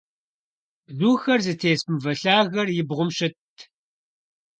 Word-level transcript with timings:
Бзухэр 0.97 1.39
зытес 1.45 1.81
мывэ 1.91 2.13
лъагэр 2.21 2.67
и 2.79 2.83
бгъум 2.87 3.09
щытт. 3.17 3.55